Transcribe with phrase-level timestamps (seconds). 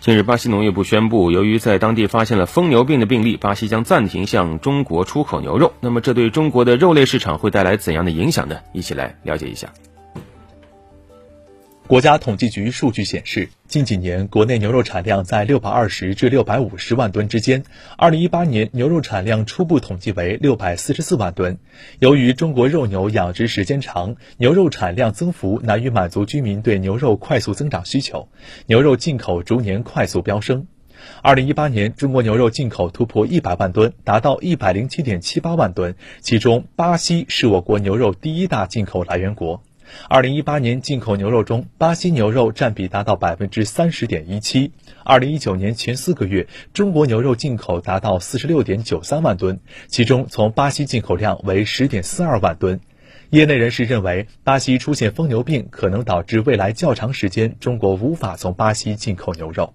[0.00, 5.72] 近日，巴西农业部宣布，由于在当地发现了疯牛病的病例，巴西将暂停向中国出口牛肉。
[5.80, 8.60] 那么，这对中国的肉类市场会带来怎样的影响呢？
[8.72, 9.74] 一起来了解一下。
[11.88, 17.64] 国家统计局数据显示，近几年国内牛肉产量在六百二十至六百五十万吨之间。
[17.98, 21.58] 二零一八年牛肉产量初步统计为六百四十四万吨。
[21.98, 28.30] 由于中国肉牛养殖时间长，牛肉产量增幅难以满足居民对牛肉快速增长需求，
[28.64, 30.66] 牛肉进口逐年快速飙升。
[31.20, 39.62] 二零一八年，中国牛肉进口突破一百万吨，达到一百零七点七八万吨，其中巴西是我国牛肉第一大进口来源国。
[40.08, 44.72] 二零一八年进口牛肉中，巴西牛肉占比达到百分之三十点一七。
[45.04, 52.80] 二零一九年前四个月，中国牛肉进口达到四十六点九三万吨，其中从巴西进口量为十点四二万吨。
[53.30, 59.74] 业内人士认为，巴西出现疯牛病可能导致未来较长时间中国无法从巴西进口牛肉。